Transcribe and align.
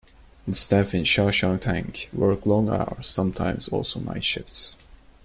The 0.47 0.55
staff 0.55 0.95
in 0.95 1.01
a 1.01 1.05
"cha 1.05 1.29
chaan 1.29 1.59
teng" 1.59 2.11
work 2.11 2.47
long 2.47 2.69
hours, 2.69 3.05
sometimes 3.05 3.67
also 3.69 3.99
night 3.99 4.23
shifts. 4.23 4.75